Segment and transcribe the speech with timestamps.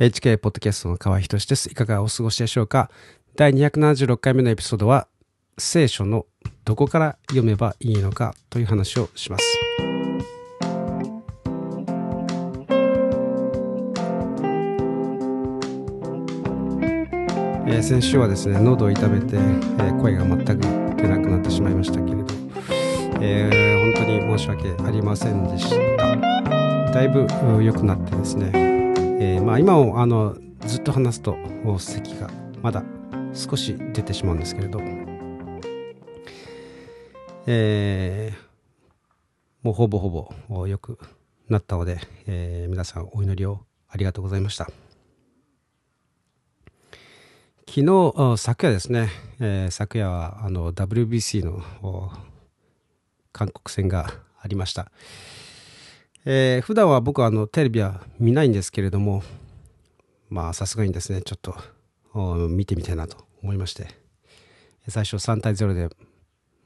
[0.00, 1.70] HK ポッドキャストの河合仁です。
[1.70, 2.90] いかがお過ごしでしょうか？
[3.36, 5.08] 第276回目のエピソードは、
[5.58, 6.24] 聖書の
[6.64, 9.44] どこから読めばいいのかという話をします。
[17.66, 20.46] えー、先週はですね、喉を痛めて、えー、声が全く
[20.96, 22.24] 出なくなってしまいましたけれど、
[23.20, 26.16] えー、本当に申し訳ありませんでした。
[26.90, 27.26] だいぶ
[27.62, 28.79] 良くなってですね、
[29.22, 31.36] えー、まあ、今もあのずっと話すと
[31.78, 32.30] 咳が
[32.62, 32.82] まだ
[33.34, 34.80] 少し出てしまうんですけれど、
[37.46, 38.36] えー、
[39.62, 40.98] もうほぼほぼ良く
[41.50, 44.70] なったので、えー、皆さんお祈りをありがとうございました。
[47.68, 51.62] 昨日、昨夜ですね、えー、昨夜はあの WBC の
[53.32, 54.90] 韓国戦がありました。
[56.26, 59.22] えー、普段は僕はあのテレビは見ないんですけれども、
[60.28, 63.88] まあさすがにですね、ちょっと見てみたいなと思いまして、
[64.88, 65.88] 最初3対0で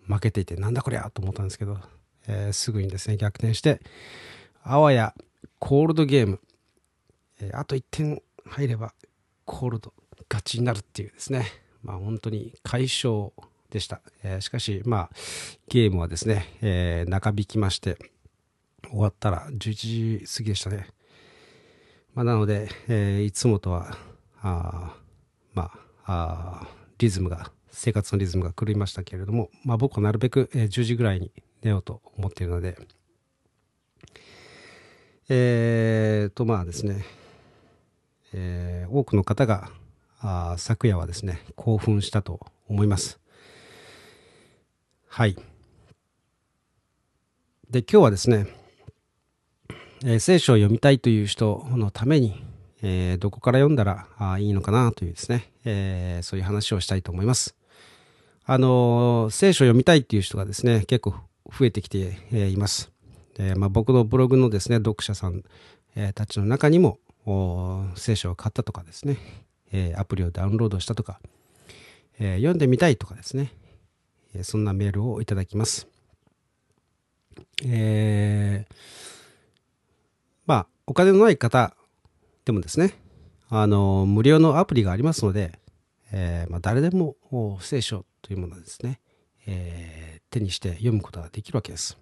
[0.06, 1.79] 負けていて、なんだこりゃと思ったんですけど、
[2.27, 3.81] えー、すぐにですね、逆転して、
[4.64, 5.14] あわや
[5.61, 6.41] コールドゲーム、
[7.41, 8.92] えー、あと1点入れば
[9.45, 9.92] コールド
[10.29, 11.47] 勝ちになるっていうですね、
[11.83, 13.31] まあ本当に快勝
[13.70, 14.01] でした。
[14.25, 15.11] えー、しかし、まあ
[15.69, 17.98] ゲームはですね、え長引きまして、
[18.91, 20.89] 終わったら11時過ぎでしたね。
[22.15, 23.97] まあ、なので、えー、いつもとは、
[24.41, 24.97] あ
[25.53, 25.71] ま
[26.05, 26.69] ああ、
[26.99, 31.33] リズムが、生活のリズムが狂いましたけれども、まあ、僕はなるべく、えー、10時ぐらいに
[31.63, 32.79] 寝ようと思っているので、
[35.29, 37.05] えー、と、まあですね、
[38.33, 39.71] えー、多くの方が
[40.21, 43.21] あ昨夜はですね、興奮したと思います。
[45.09, 45.37] はい。
[47.71, 48.47] で、今日はですね、
[50.07, 52.45] えー、聖書を読みたいという人のために、
[52.83, 57.57] えー、どこから読んだらあいいのかなというですね、えー、そういう話をしたいと思います。
[58.45, 61.14] あの聖書を読みたいっていう人がですね、結構
[61.51, 62.93] 増えてきて、えいます。
[63.39, 65.43] でまあ、僕のブログのですね、読者さん、
[65.97, 66.98] えたちの中にも、
[67.97, 69.17] 聖書を買ったとかですね、
[69.73, 71.20] えアプリをダウンロードしたとか、
[72.19, 73.55] え読んでみたいとかですね、
[74.35, 75.89] えそんなメールをいただきます。
[77.64, 79.14] えー
[80.47, 81.75] まあ、お金のない方
[82.45, 82.95] でもですね、
[83.49, 85.59] あの、無料のアプリがありますので、
[86.13, 87.17] えー、まあ、誰でも
[87.61, 89.01] 聖書というものですね、
[89.47, 91.99] えー、手にして読むことができるわけです。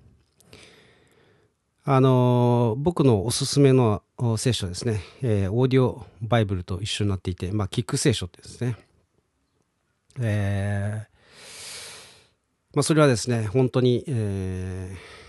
[1.84, 4.02] あの、僕のおすすめの
[4.36, 8.76] 聖書ですね、えー、オーディオバイブルと一緒になっていて、まあ、キック聖書ってですね、
[10.20, 15.22] えー、まあ、それはですね、本当に、えー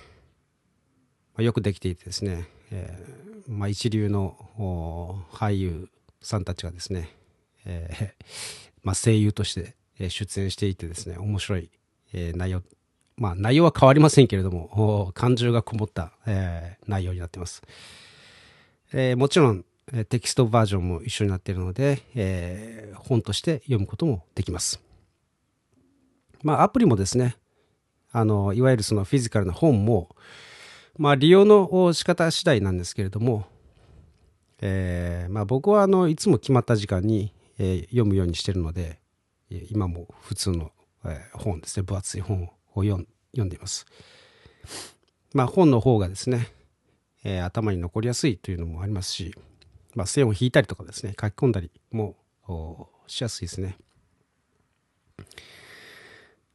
[1.33, 4.35] まあ、よくできていてですね、えー、まあ、一流の
[5.31, 5.89] 俳優
[6.21, 7.09] さんたちがですね、
[7.65, 8.25] えー、
[8.81, 9.75] まあ、声優として
[10.09, 11.69] 出演していてですね面白い、
[12.13, 12.63] え、内容
[13.15, 17.61] まあ内容は変わりませんけれども感情がこもった、え、内容になっています、
[18.91, 19.63] え、もちろん
[20.09, 24.81] テキストバージョンも一緒になっているので、えー、本として読むこともできます。
[26.41, 27.37] まあアプリもですね
[28.11, 30.15] あのいわゆるそのフィジカルな本も、
[30.97, 33.45] まあ、利用の仕方次第なんですけれども、
[34.61, 38.99] えー、まあ、僕はあのいつも決まった時間に、えー、読むようにしてるので
[39.69, 40.71] 今も普通の、
[41.05, 43.85] えー、本ですね分厚い本を読んでいます。
[45.33, 46.47] まあ、本の方がですね、
[47.23, 49.35] え頭に残りやすいというのもありますし、
[49.95, 52.15] まあ、線を引いたりとかですね書き込んだりも
[53.07, 53.77] しやすいですね。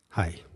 [0.09, 0.48] はい。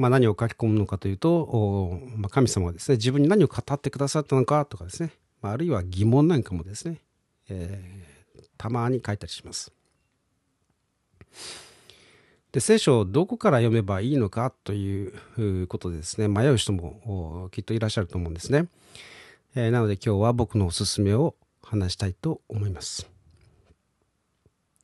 [0.00, 5.12] まあ、何を書き込むのかというと、まあ、神様がですね、自分に何を語ってくださったのかとかですね、
[5.42, 7.02] まあ、あるいは疑問なんかもですね、
[7.50, 9.70] えー、たまに書いたりします。
[12.50, 18.68] で、聖書をどこから読めばいいのかということでですね、迷う人もきっといらっしゃると思うんですね。
[19.54, 23.06] えー、なので今日は僕のおすすめを話したいと思います。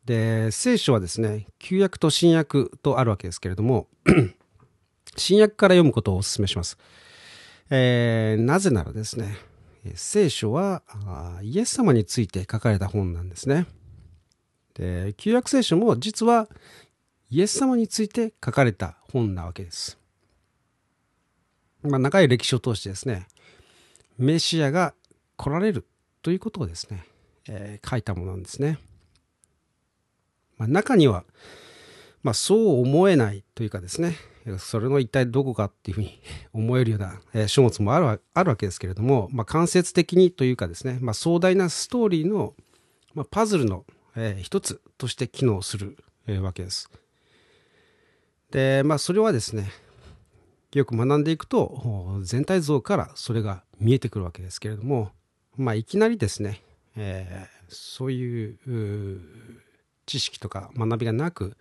[0.04, 3.88] で、聖書はですね、旧約と新約とあるわけですけれども、
[5.16, 6.78] 新約から読むことをお勧めします。
[7.70, 9.36] えー、なぜならですね、
[9.94, 10.82] 聖書は
[11.42, 13.66] イエス様について書かれた本なんですね。
[14.74, 16.48] で、旧約聖書も実は
[17.30, 19.98] イエス様について書かれた本なわけです。
[21.82, 23.26] まあ、長い歴史を通してですね、
[24.18, 24.94] メシアが
[25.36, 25.86] 来られる
[26.22, 27.04] ということをですね、
[27.48, 28.78] えー、書いたものなんですね。
[30.56, 31.24] まあ、中には、
[32.26, 34.16] まあ、そう思えないというかですね、
[34.58, 36.20] それの一体どこかっていうふうに
[36.52, 42.56] 思えるような、え書物もあるあるわけですけれども、まあ、間接的にというかですね、まあ、壮大なストーリーの、
[43.14, 43.86] まあ、パズルの、
[44.16, 45.96] えー、一つとして機能する、
[46.26, 46.90] えー、わけです。
[48.50, 49.70] で、まあ、それはですね、
[50.72, 55.12] よく学んでいくと、全体像からそれが見えてくるわけですけれども、
[55.56, 56.60] まあ、いきなりですね、
[56.96, 59.20] えー、そういう
[60.06, 61.56] 知識とか学びがなく、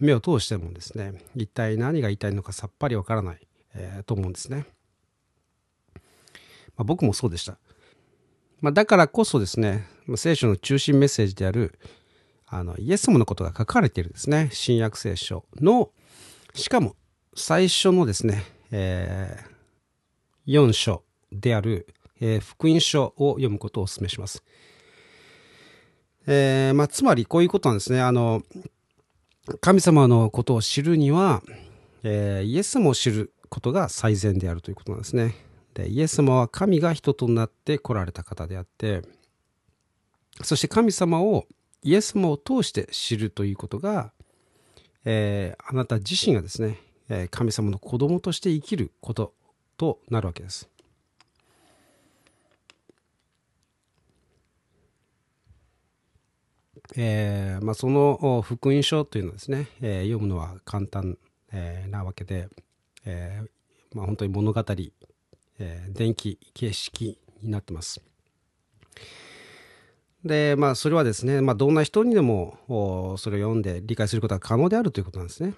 [0.00, 4.66] 目を通してもですね、一体何が言いたいのかさっぱりわからない、えー、と思うんですね。
[5.94, 7.58] まあ、僕もそうでした。
[8.60, 9.86] まあ、だからこそですね、
[10.16, 11.78] 聖書の中心メッセージである
[12.50, 15.90] あのイエス様のことが書かれているですね、新約聖書の、
[16.54, 16.96] しかも
[17.34, 21.86] 最初のですね、えー、4章である、
[22.20, 24.42] えー、福音書を読むことをお勧めします。
[26.26, 28.00] えー、まあ、つまりこういうことなんですね。
[28.00, 28.42] あの、
[29.60, 31.42] 神様のことを知るには、
[32.02, 35.34] えー、イエス様を知ることが最善であるということなんですね。
[35.74, 39.02] で、イエス様は神が人となって来られた方であって、
[40.42, 41.46] そして神様を、
[41.82, 44.12] イエス様を通して知るということが、
[45.04, 46.78] えー、あなた自身がですね、
[47.08, 49.32] え、神様の子供として生きること
[49.76, 50.68] となるわけです。
[56.96, 61.18] えーまあ、その福音書というのはですね、えー、読むのは簡単、
[61.52, 62.48] えー、なわけで、
[63.04, 63.42] え
[63.94, 64.64] まあ、本当に物語、
[65.58, 68.00] え、電気形式になってます。
[70.24, 72.58] でまあそれはですね、まあ、どんな人にでも
[73.18, 75.54] それを読んで理解することが可能であるということなんですね。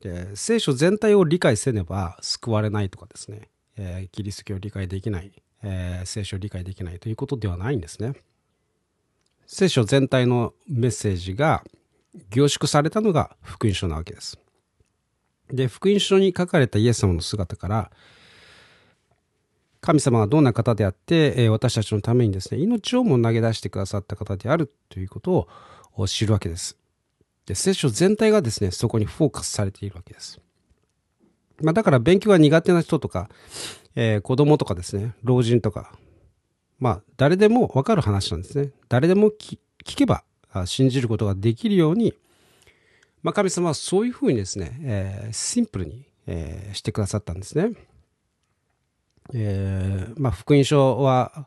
[0.00, 5.30] で聖書全体を理解せねば救われないとかですね、え、キリスト教を理解できない、
[5.62, 8.14] え、聖書を理解できないということではないんですね。
[9.52, 11.64] 聖書全体のメッセージが
[12.30, 14.38] 凝縮されたのが福音書なわけです。
[15.48, 17.90] で、福音書に書かれたイエス様の姿から、
[19.80, 25.48] 神様はどんな方であって、私たちのためにですね、命をも投げ出してくださった方であるということ
[25.96, 26.78] を知るわけです。
[27.44, 30.38] で、聖書全体がですね、そこにフォーカスされているわけです。
[31.60, 33.28] まあ、だから勉強が苦手な人とか、
[33.96, 35.98] えー、子供とかですね、老人とか、
[36.80, 38.70] まあ、誰でもわかる話なんですね。
[38.88, 40.24] 誰でも聞けば
[40.64, 42.14] 信じることができるように、
[43.22, 47.72] まあ、神様はそういうふうにですね、えー、シンプルに、えー、してくださったんですね。
[49.34, 51.46] えー、まあ、福音書は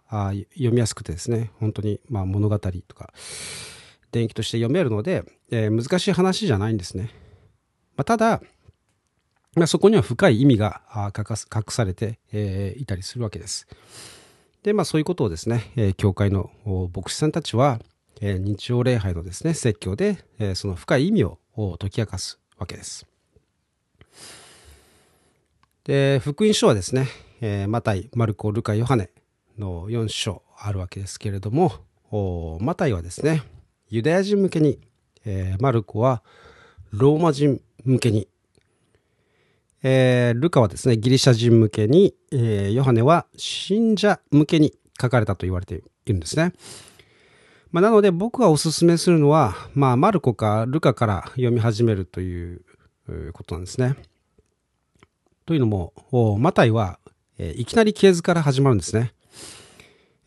[0.54, 3.12] 読みやすくてですね、本当に、まあ、物語とか、
[4.12, 7.10] 伝記として読めるので、えー、難しい話じゃないんですね。
[7.98, 8.42] まあ、ただ、
[9.56, 10.82] まあ、そこには深い意味が
[11.18, 11.36] 隠
[11.70, 12.20] されて、
[12.78, 13.68] いたりするわけです。
[14.64, 16.50] で、まあ、そういうことをですね、えー、教会の
[16.96, 17.80] 牧師さんたちは、
[18.22, 21.38] えー、日曜礼拝のですね、説教で、えー、その深い意味を
[21.80, 23.06] 解き明かすわけです。
[25.84, 27.08] で、福音書はですね、
[27.42, 29.10] えー、マタイ、マルコ、ルカ、ヨハネ
[29.58, 31.74] の4章あるわけですけれども、
[32.62, 33.44] マタイはですね、
[33.90, 34.80] ユダヤ人向けに、
[35.26, 36.24] えー、マルコは
[36.92, 38.30] ローマ人向けに、
[39.84, 46.54] えー、ルカはですね、ギリシャ人向けに、えー、ヨハネは信者向けに書かれたと言われているんですね。
[47.72, 52.62] まあ、なので僕がおすすめするのは、まあ、マルコかルカから読み始めるという
[53.34, 53.96] ことなんですね。
[55.46, 55.94] というのも、
[56.40, 57.00] マタイは
[57.38, 59.14] えー、いきなり系図から始まるんですね。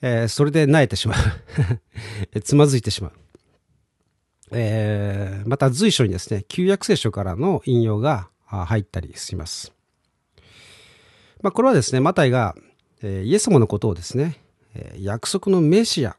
[0.03, 1.15] えー、それで萎えてしま
[2.35, 3.13] う つまずいてしまう。
[4.53, 8.29] えー、また随所にですね、旧約聖書からの引用が
[8.65, 9.73] 入ったりします。
[11.43, 12.55] まあ、これはですね、マタイが、
[13.03, 14.41] え、イエス様のことをですね、
[14.99, 16.17] 約束のメシア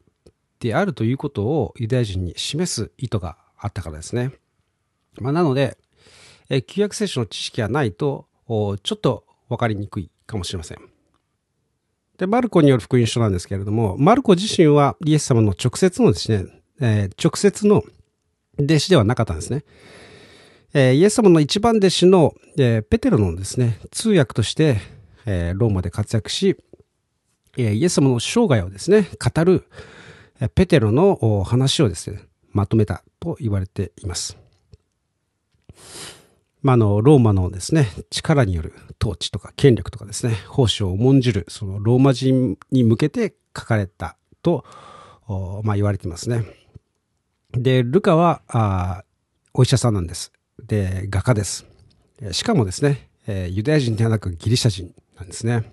[0.60, 4.32] であるということをユダヤ人に示す意図があったからですね。
[5.20, 5.76] まあ、なので、
[6.50, 10.78] え、旧約聖書の知識がないと、ちょっとわかりにくいかもしれません。
[12.16, 16.46] で、マルコによる福音書なんですけれども、マルコ自身はイエス様の直接のですね、
[16.80, 17.84] えー、直接の
[18.58, 19.64] 弟子ではなかったんですね。
[20.74, 24.76] えー、イエス様の一番弟子の、えー、ペテロのですね、通訳として、
[25.24, 26.56] えローマで活躍し、
[27.56, 29.64] えイエス様の生涯をですね、語る、
[30.40, 32.20] えペテロの話をですね、
[32.52, 34.38] まとめたと言われています。
[36.62, 44.64] まあ、の、ローマのですね、力による統治とか権力とかですね、奉仕を重んじる、そのローマ人に向けて書かれたと、
[45.62, 46.44] まあ、言われてますね。
[47.52, 49.04] で、ルカは、あ
[49.54, 50.32] お医者さんなんです。
[50.62, 51.66] で、画家です。
[52.32, 55.72] しかもですね、ユダヤ人ではなくギリシャ人なんですね。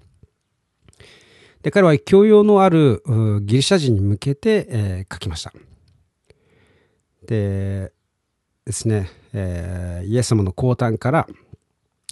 [1.62, 3.01] で、彼は教養のある
[3.42, 5.51] ギリシャ人に向けて、えー、書きました。
[7.25, 7.92] で、
[8.65, 11.27] ですね、えー、イエス様の降誕から、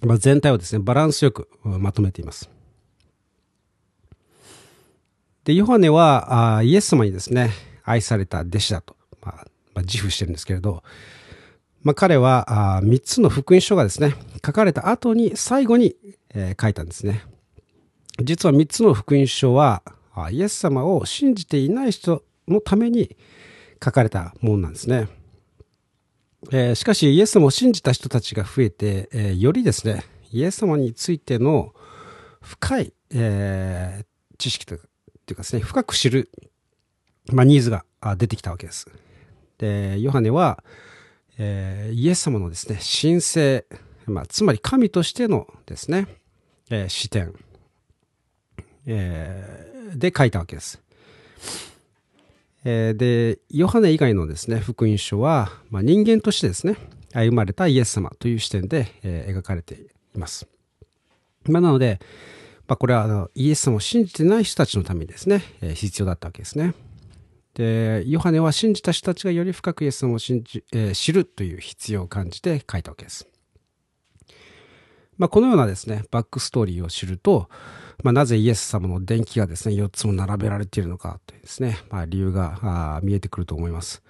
[0.04, 2.50] まあ、全体をですね、バランスよくまとめています。
[5.44, 7.52] で、ヨハネはあイエス様にですね、
[7.84, 10.84] 愛された弟子だと、まあ、まあ、自負してるんですけれど、
[11.84, 15.96] まあ、彼はあ3つの福音書がですね、書かれた後に最後に、
[16.34, 17.24] えー、書いたんですね。
[18.22, 19.84] 実は3つの福音書は、
[20.32, 23.18] イエス様を信じていない人のために
[23.84, 25.10] 書かれたものなんですね。
[26.52, 31.74] えー、しかし、イエス様を信じた人たちが増えて、えー、よりですね、イエス様についての
[32.42, 34.06] 深い、えー、
[34.38, 36.30] 知識というかですね、深く知る、
[37.32, 37.86] まあ、ニーズが
[38.18, 38.88] 出てきたわけです。
[39.58, 40.64] で、ヨハネは、
[41.38, 43.66] えー、イエス様のですね、神聖、
[44.06, 46.08] まあ、つまり神としてのですね、
[46.70, 47.34] えー、視点、
[48.86, 50.82] えー、で書いたわけです。
[52.66, 56.78] えー、で、ヨハネ以外のですね、福音書は、まあ、人間としてですね、
[57.14, 59.76] 歩まれたイエス様という視点で、えー、描かれて
[60.16, 60.48] います。
[61.46, 62.00] まあ、なので、
[62.68, 66.74] まあ、これはあのイエス様を信じてない人たちのためにですね、えー、必要だったわけですね。
[67.56, 73.28] で、ヨハネは信じた人たちがより深くイエス様を信じ、えー、知るという必要を感じて書いたわけです。
[75.18, 77.50] まあ、このようなですね、バックストーリーを知ると、
[78.04, 84.02] まあ、なぜイエス様の伝記がですね、4つも並べられているのかというですね、まあ、理由が見えてくると思います。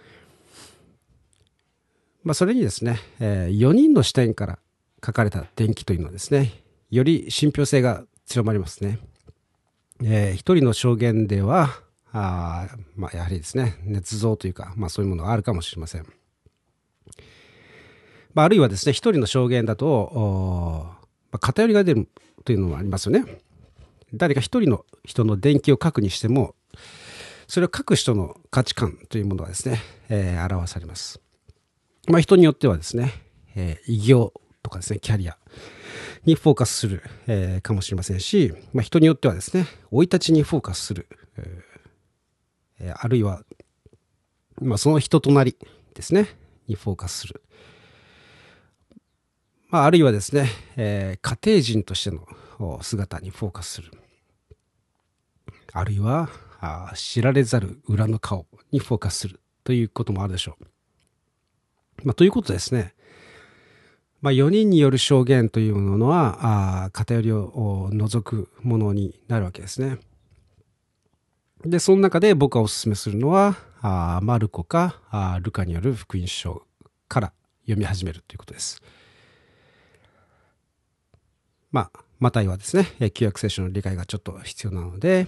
[2.24, 4.60] まあ、それにですね、えー、4人の視点から
[5.06, 6.54] 書かれた伝記というのはですね、
[6.90, 9.00] より信憑性が強まりますね。
[10.02, 11.70] えー、一人の証言では、
[12.14, 16.06] あまあ、やはりですね、捏造というか、まあ、そういうものがあるかもしれません。
[18.34, 20.96] まあ、あるいはですね、一人の証言だと、
[21.32, 22.08] まあ、偏りが出る
[22.46, 23.26] というのもありますよね。
[24.14, 26.56] 誰か一人の人の伝記を書くにしても、
[27.48, 29.80] それを書く人の価値観というものがですね、
[30.10, 31.20] えー、表されます。
[32.08, 33.12] まあ、人によってはですね、
[33.56, 35.38] えー、異業とかですね、キャリア
[36.26, 41.73] にフォーカスする、えー、かもしれませんし、まあ、人によってはですね、生い立ちにフォーカスする、えー、
[42.84, 43.44] えあるいは、
[44.62, 45.58] まあ、その人となり
[45.94, 46.28] ですね、
[46.68, 47.42] にフォーカスする。
[49.70, 53.92] まあ、あるいはですね、えー、家庭人としての姿にフォーカスする。
[55.72, 60.66] あるいは、あ知られざる裏の顔にフォーカスするということもあるでしょう。
[62.04, 62.94] まあ、ということですね、
[64.22, 70.00] まあ、4人による証言というものは、あ偏りを除くものになるわけですね。
[71.66, 76.64] で、その中で僕がお勧めするのは、あマルコかあルカによる福音書
[77.08, 78.82] から読み始めるということです。
[81.72, 85.28] まあ、マタイはですね、旧約聖書の理解がちょっと必要なので、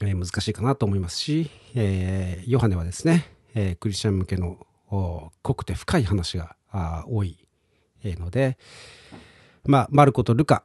[0.00, 6.56] えー、難しいかなと思いますし、えー、ヨハネはですね、えー、クリスチャン向けの濃くて深い話が
[7.06, 7.38] 多い
[8.02, 8.56] ので、
[9.64, 10.62] まあ、マルコとルカ、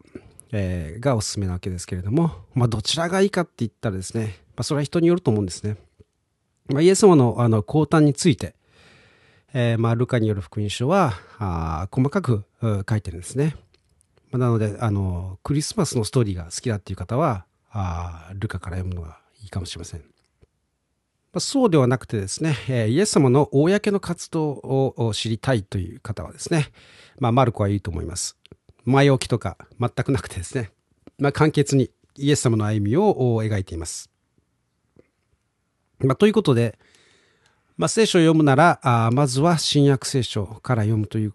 [0.51, 5.77] えー、がおすすめなわけですけれども、まあ、どちらがいいかって言ったらですね、まあ、それは人によると思うんですね。
[6.67, 8.55] まあ、イエス様のあの降誕について、
[9.53, 13.55] えー、まあ、ルカによる福音書はあ細かく書いてるんですね。
[14.31, 20.01] まあ、なのであのクリスマスのストーリーが好きだっていう方はあルカから読むのがいいかもしれません。
[20.01, 26.67] まあ、そうではなくてですね、えー、イエス様の公の活動を知りたいという方はですね、
[27.20, 28.38] まあ、マルコはいいと思います。
[28.86, 30.72] 前置きとか全くなくてですね、
[31.18, 34.10] まあ、簡潔にイエス様の歩みを描いています。
[36.00, 36.78] まあ、ということで、
[37.78, 41.34] まあ、聖書を読むならあまずは新約聖書から読むという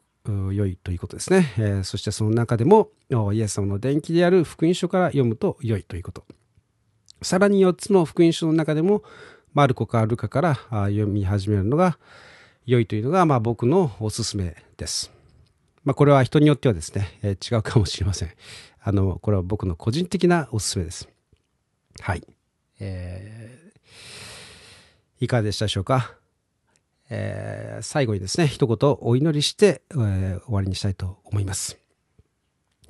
[0.52, 2.90] 良いということですね、えー、そしてその中でも
[3.32, 6.24] イエス様の伝記である福音書から読むと良いということ。
[7.22, 9.02] さらに4つの福音書の中でも
[9.54, 11.98] マルコかルカから読み始めるのが
[12.66, 15.10] 良いというのが、まあ、僕のおすすめです、
[15.86, 18.30] まあ、これは人によってはですね、えー、違うかもしれません
[18.82, 21.08] あのこれは僕の個人的なおすすめです
[22.00, 22.22] はい、
[22.78, 26.14] えー、いかがでしたでしょうか？
[27.08, 31.78] えー、最後にですね、一言お祈りして、えー、終わりにしたいと思います。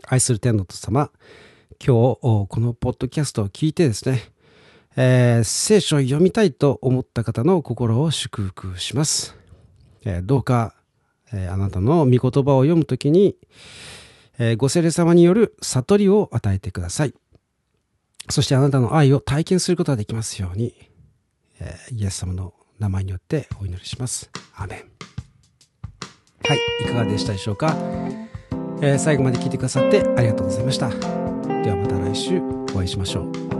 [0.07, 1.11] 愛する天の父様、
[1.79, 4.23] 今日、このポッドキャストを聞いてですね、
[4.97, 9.37] えー、聖書を読みたいと思った方の心を祝福します。
[10.07, 10.75] えどうか、
[11.33, 13.37] えあなたの御言葉を読むときに、
[14.39, 17.15] えご聖霊様による悟りを与えてください。
[18.29, 20.75] そしてあなたの愛を体験することができますように、
[21.61, 24.31] えイエス様の名前によってお祈りします。
[24.55, 24.97] アメン。
[26.49, 27.77] はい、いかがでしたでしょうか、
[28.81, 30.89] えー、最後まで聞いてくださってありがとうございました。
[30.91, 32.41] ではまた来週
[32.75, 33.56] お会いしましょう。